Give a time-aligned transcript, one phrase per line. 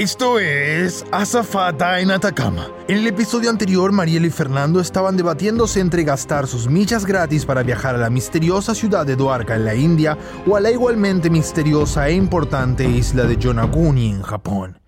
[0.00, 2.72] Esto es Azafata en Atacama.
[2.88, 7.62] En el episodio anterior, Mariela y Fernando estaban debatiéndose entre gastar sus millas gratis para
[7.62, 12.08] viajar a la misteriosa ciudad de Dwarka en la India o a la igualmente misteriosa
[12.08, 14.80] e importante isla de Yonaguni en Japón.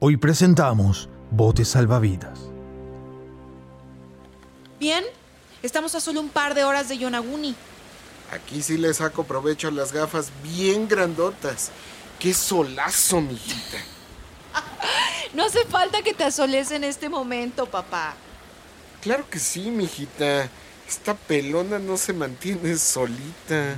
[0.00, 2.40] Hoy presentamos Botes Salvavidas.
[4.80, 5.04] Bien,
[5.62, 7.54] estamos a solo un par de horas de Yonaguni.
[8.32, 11.70] Aquí sí le saco provecho a las gafas bien grandotas.
[12.18, 13.78] ¡Qué solazo, mijita!
[15.34, 18.14] No hace falta que te asoles en este momento, papá.
[19.00, 20.48] Claro que sí, mijita.
[20.88, 23.76] Esta pelona no se mantiene solita.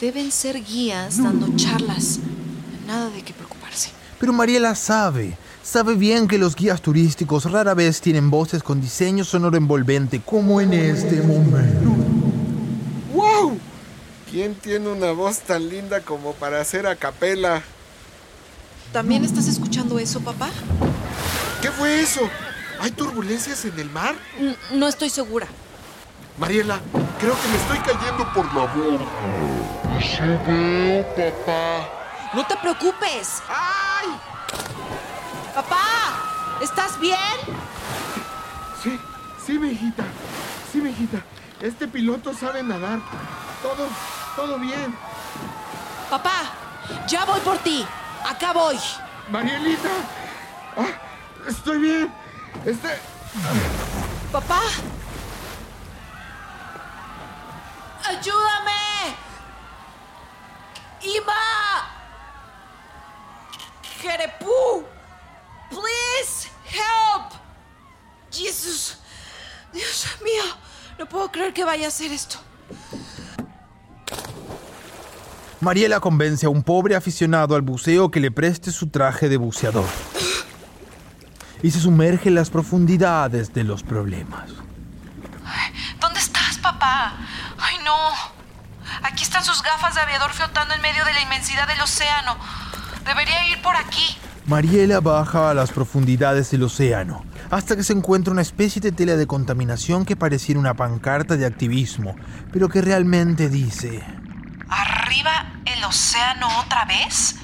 [0.00, 2.20] Deben ser guías dando charlas.
[2.86, 3.90] Nada de qué preocuparse.
[4.20, 9.24] Pero Mariela sabe, sabe bien que los guías turísticos rara vez tienen voces con diseño
[9.24, 11.87] sonoro envolvente como en este momento.
[14.38, 14.44] ¡Wow!
[14.44, 17.60] ¿Quién tiene una voz tan linda como para hacer a capela?
[18.92, 20.48] ¿También estás escuchando eso, papá?
[21.60, 22.20] ¿Qué fue eso?
[22.80, 24.14] ¿Hay turbulencias en el mar?
[24.38, 25.48] N- no estoy segura.
[26.38, 26.78] Mariela,
[27.18, 28.98] creo que me estoy cayendo por la veo,
[31.44, 31.88] papá.
[32.34, 33.42] No te preocupes.
[33.48, 34.06] ¡Ay!
[35.52, 37.18] Papá, ¿estás bien?
[38.84, 39.00] Sí,
[39.44, 40.04] sí, mijita.
[40.72, 41.18] Sí, mijita.
[41.60, 43.00] Este piloto sabe nadar.
[43.62, 43.88] Todo,
[44.38, 44.96] todo bien.
[46.08, 46.42] Papá,
[47.08, 47.84] ya voy por ti.
[48.24, 48.78] Acá voy.
[49.30, 49.88] Marielita.
[50.76, 50.92] Ah,
[51.48, 52.14] estoy bien.
[52.64, 53.00] Este...
[54.30, 54.60] Papá.
[58.04, 59.16] ¡Ayúdame!
[61.02, 61.90] ¡Ima!
[64.00, 64.86] ¡Jerepú!
[65.68, 66.48] ¡Please!
[66.70, 67.32] ¡Help!
[68.30, 68.98] ¡Jesús!
[69.72, 70.44] ¡Dios mío!
[70.96, 72.38] No puedo creer que vaya a hacer esto.
[75.60, 79.88] Mariela convence a un pobre aficionado al buceo que le preste su traje de buceador.
[81.64, 84.50] Y se sumerge en las profundidades de los problemas.
[86.00, 87.14] ¿Dónde estás, papá?
[87.58, 87.96] ¡Ay, no!
[89.02, 92.36] Aquí están sus gafas de aviador flotando en medio de la inmensidad del océano.
[93.04, 94.16] Debería ir por aquí.
[94.46, 99.16] Mariela baja a las profundidades del océano, hasta que se encuentra una especie de tela
[99.16, 102.14] de contaminación que pareciera una pancarta de activismo,
[102.52, 104.04] pero que realmente dice...
[105.08, 107.36] ¿Arriba el océano otra vez?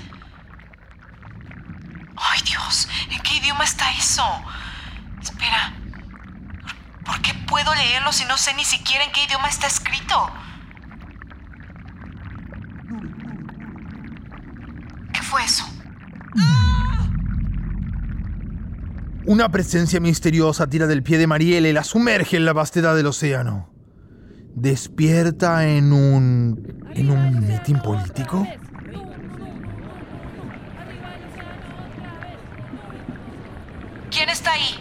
[2.15, 2.87] ¡Ay, Dios!
[3.11, 4.23] ¿En qué idioma está eso?
[5.23, 5.73] Espera.
[7.07, 10.31] ¿Por, qué puedo leerlo si no sé ni siquiera en qué idioma está escrito?
[15.15, 15.65] ¿Qué fue eso?
[19.25, 23.07] Una presencia misteriosa tira del pie de Mariela y la sumerge en la vastedad del
[23.07, 23.74] océano.
[24.55, 26.83] ¿Despierta en un...
[26.95, 28.47] en un mitin político?
[34.11, 34.79] ¿Quién está ahí?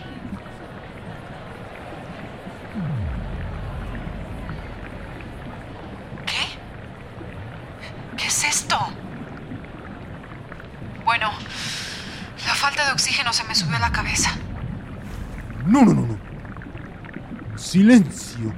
[6.26, 8.16] ¿Qué?
[8.16, 8.78] ¿Qué es esto?
[11.04, 11.30] Bueno,
[12.48, 14.32] la falta de oxígeno se me subió a la cabeza.
[15.66, 16.18] No, no, no, no.
[17.58, 18.54] Silencio,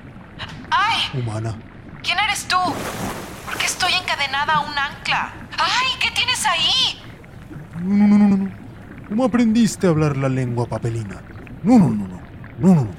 [0.76, 1.20] ¡Ay!
[1.22, 1.56] humana.
[2.04, 2.58] ¿Quién eres tú?
[3.46, 5.34] ¿Por qué estoy encadenada a un ancla?
[5.58, 5.88] ¡Ay!
[6.00, 7.02] ¿Qué tienes ahí?
[7.82, 8.52] No, no, no, no, no.
[9.08, 11.22] ¿Cómo aprendiste a hablar la lengua papelina?
[11.64, 12.22] No, no, no, no.
[12.58, 12.92] No, no, no.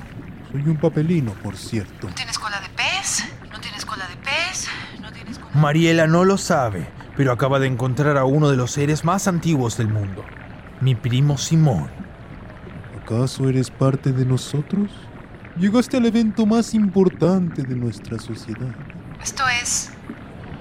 [0.50, 2.08] Soy un papelino, por cierto.
[2.08, 3.24] ¿No tienes cola de pez?
[3.50, 4.68] ¿No tienes cola de pez?
[5.00, 8.70] ¿No tienes cola Mariela no lo sabe, pero acaba de encontrar a uno de los
[8.70, 10.24] seres más antiguos del mundo.
[10.80, 11.90] Mi primo Simón.
[13.02, 14.90] ¿Acaso eres parte de nosotros?
[15.58, 18.74] Llegaste al evento más importante de nuestra sociedad.
[19.22, 19.90] ¿Esto es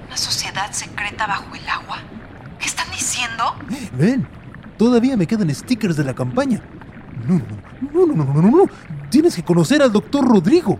[0.08, 1.98] una sociedad secreta bajo el agua?
[2.60, 3.44] ¿Qué están diciendo?
[3.98, 4.26] Ven,
[4.78, 6.62] todavía me quedan stickers de la campaña.
[7.28, 8.66] No, no, no, no, no, no, no, no.
[9.10, 10.80] Tienes que conocer al doctor Rodrigo.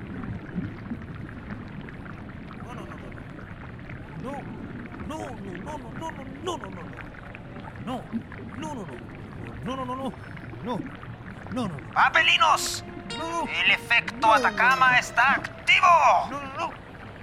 [13.10, 16.28] El efecto Atacama está activo.
[16.32, 16.74] No, no,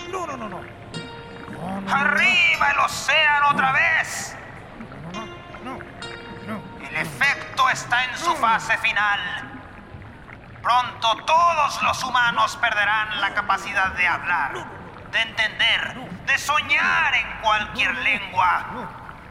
[0.08, 1.93] no, no, no, no.
[1.93, 4.37] Arriba el océano otra vez.
[5.64, 5.79] No,
[6.46, 6.62] no.
[6.88, 9.20] El efecto está en su fase final.
[10.62, 14.52] Pronto todos los humanos perderán la capacidad de hablar,
[15.11, 15.94] de entender,
[16.25, 18.64] de soñar en cualquier lengua,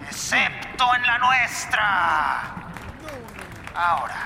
[0.01, 2.41] excepto en la nuestra.
[3.73, 4.25] Ahora,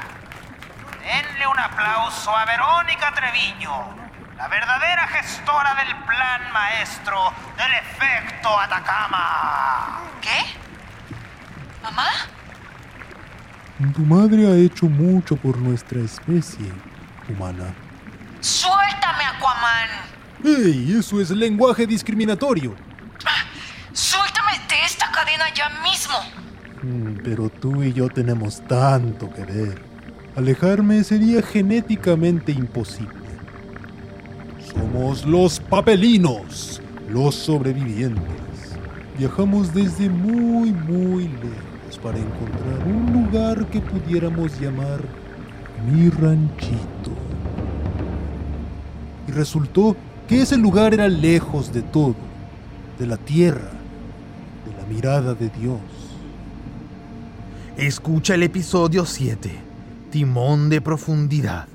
[1.06, 3.96] denle un aplauso a Verónica Treviño,
[4.38, 10.02] la verdadera gestora del plan maestro del efecto Atacama.
[10.22, 10.40] ¿Qué?
[11.84, 12.08] ¿Mamá?
[13.94, 16.72] Tu madre ha hecho mucho por nuestra especie
[17.30, 17.74] humana.
[18.40, 19.90] Suéltame, Aquaman.
[20.44, 20.96] ¡Ey!
[20.98, 22.76] Eso es lenguaje discriminatorio.
[23.94, 26.18] Suéltame de esta cadena ya mismo.
[26.84, 29.95] Mm, Pero tú y yo tenemos tanto que ver.
[30.36, 33.14] Alejarme sería genéticamente imposible.
[34.74, 38.22] Somos los papelinos, los sobrevivientes.
[39.18, 45.00] Viajamos desde muy, muy lejos para encontrar un lugar que pudiéramos llamar
[45.90, 47.12] mi ranchito.
[49.30, 49.96] Y resultó
[50.28, 52.16] que ese lugar era lejos de todo,
[53.00, 53.72] de la tierra,
[54.66, 55.80] de la mirada de Dios.
[57.78, 59.65] Escucha el episodio 7,
[60.16, 61.68] Timón de Profundidad.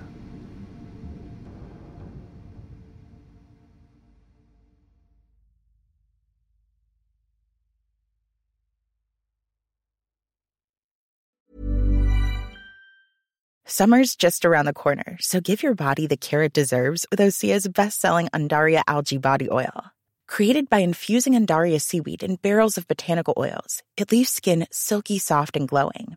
[13.66, 17.68] Summer's just around the corner, so give your body the care it deserves with Osea's
[17.68, 19.84] best-selling Andaria algae body oil.
[20.26, 25.58] Created by infusing Andaria seaweed in barrels of botanical oils, it leaves skin silky soft
[25.58, 26.16] and glowing.